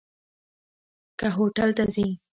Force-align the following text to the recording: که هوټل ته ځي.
که 1.19 1.27
هوټل 1.35 1.69
ته 1.77 1.83
ځي. 1.93 2.07